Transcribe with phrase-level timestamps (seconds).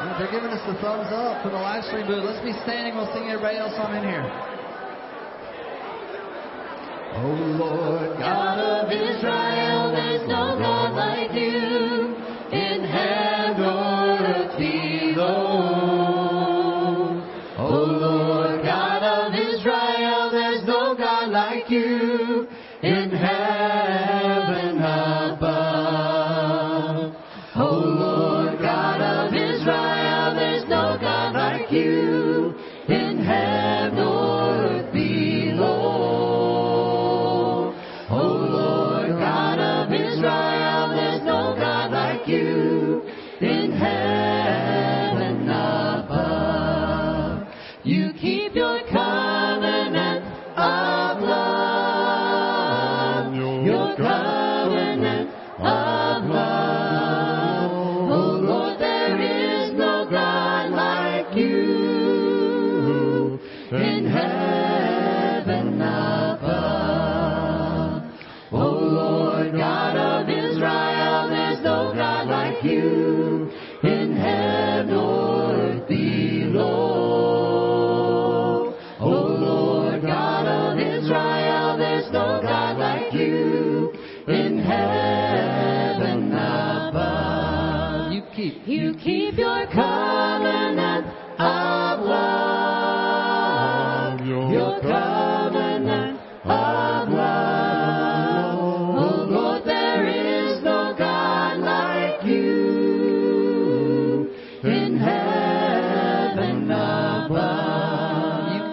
[0.00, 2.24] They're giving us the thumbs up for the live stream booth.
[2.24, 2.96] Let's be standing.
[2.96, 4.24] We'll sing everybody else on in here.
[7.20, 9.59] Oh Lord God of Israel.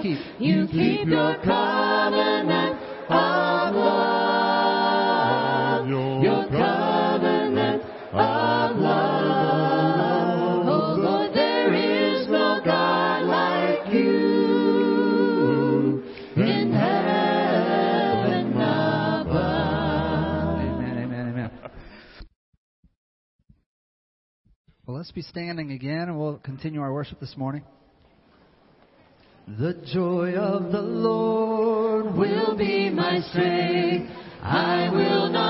[0.02, 0.18] keep.
[0.40, 5.88] You keep your covenant of love.
[6.24, 7.82] Your covenant
[8.14, 10.68] of love.
[10.68, 16.04] Oh Lord, there is no God like you
[16.36, 20.60] in heaven above.
[20.60, 21.52] Amen, amen, amen.
[24.86, 27.64] Well, let's be standing again and we'll continue our worship this morning.
[29.48, 34.12] The joy of the Lord will be my strength.
[34.44, 35.47] I will not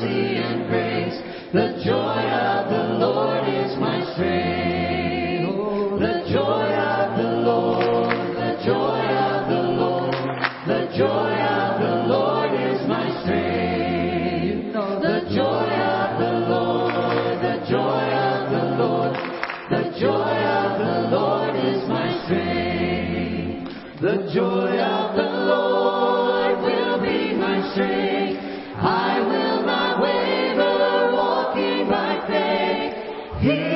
[0.00, 2.05] mercy and grace, the joy.
[33.46, 33.75] He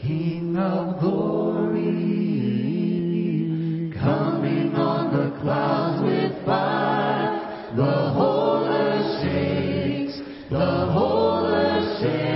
[0.00, 1.82] King of glory,
[3.92, 7.74] coming on the clouds with fire.
[7.76, 10.20] The whole earth shakes,
[10.50, 12.34] the whole earth shakes.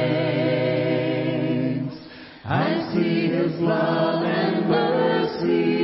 [2.45, 5.79] I see His love and mercy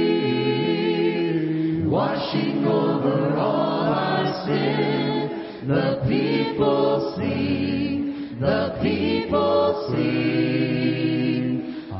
[1.87, 5.67] washing over all our sin.
[5.69, 11.24] The people see, the people see.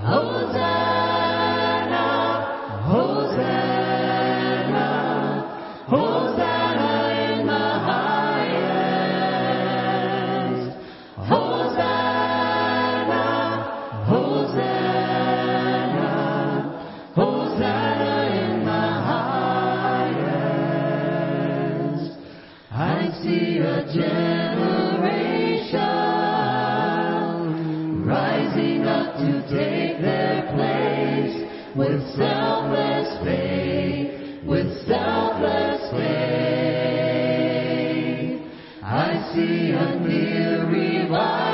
[0.05, 1.14] Hosanna.
[29.65, 31.37] take their place
[31.77, 36.05] with selfless faith, with selfless faith.
[38.83, 41.54] I see a new revival.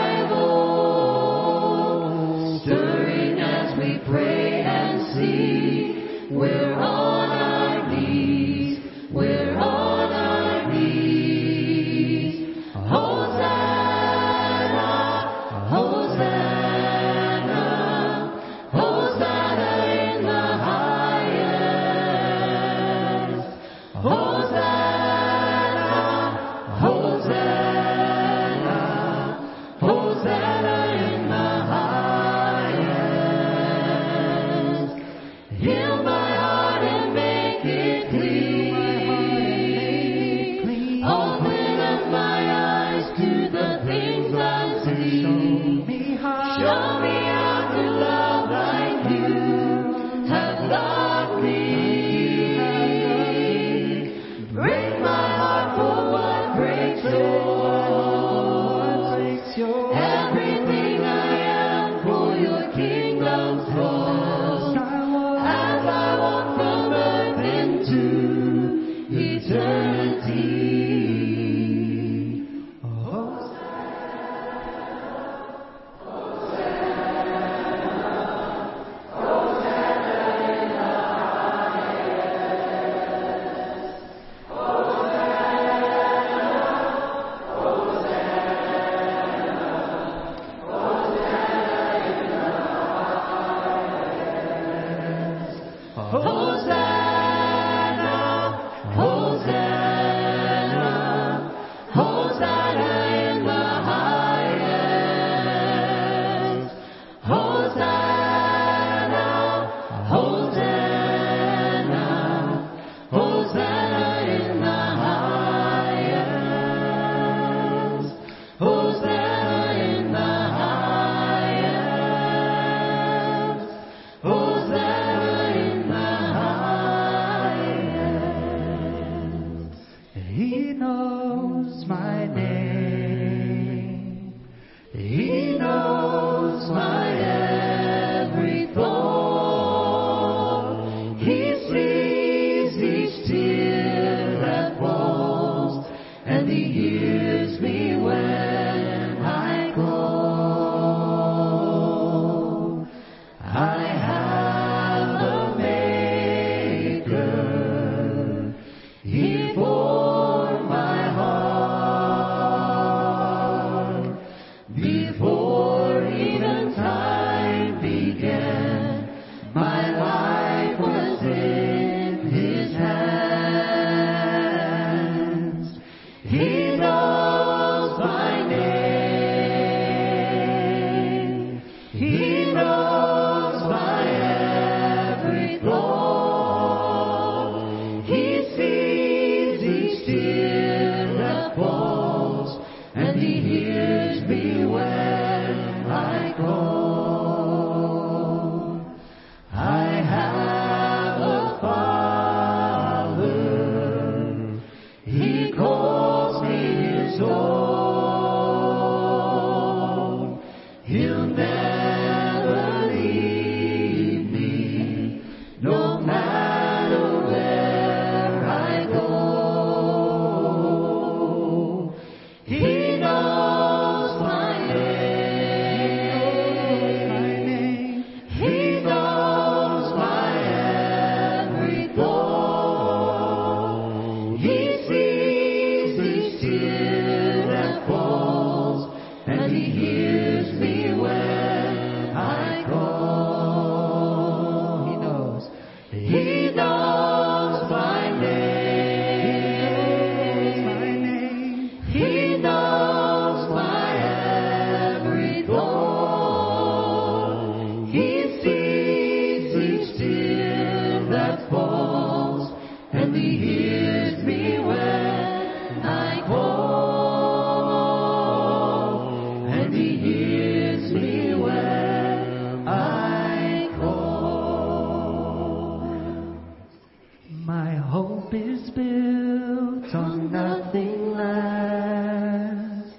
[280.72, 282.94] nothing less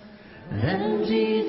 [0.62, 1.41] than Jesus.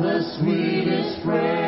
[0.00, 1.67] the sweetest prayer.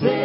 [0.00, 0.21] say.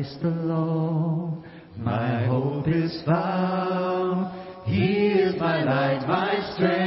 [0.00, 1.44] Christ alone
[1.76, 4.32] my hope is found.
[4.66, 6.79] He is my light, my strength.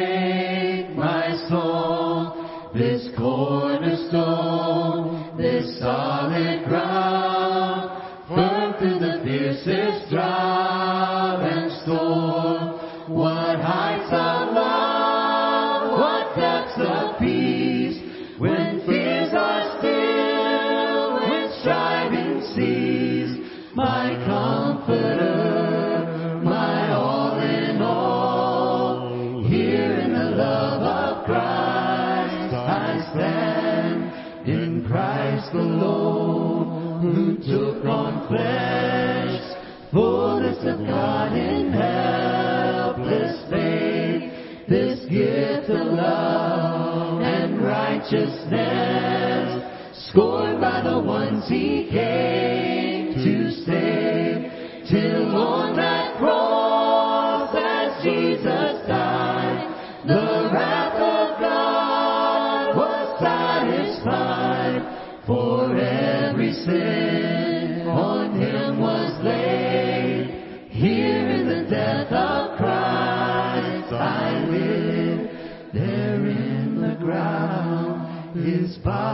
[51.43, 61.39] once he came to save, till on that cross as Jesus died, the wrath of
[61.41, 64.81] God was satisfied
[65.25, 70.69] for every sin on him was laid.
[70.71, 79.12] Here in the death of Christ I live, there in the ground his body.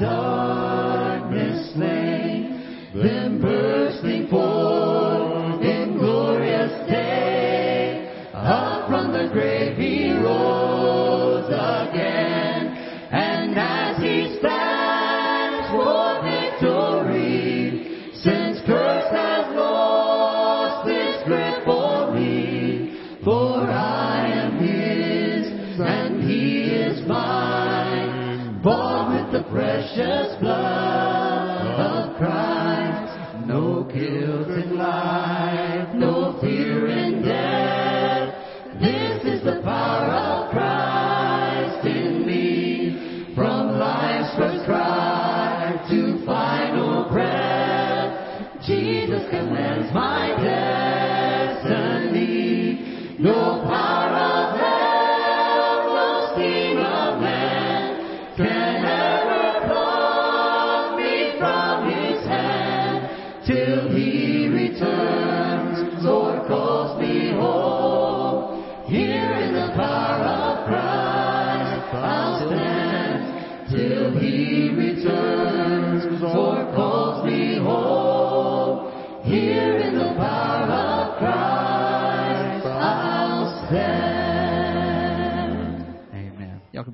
[0.00, 0.47] adore.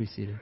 [0.04, 0.38] be seated.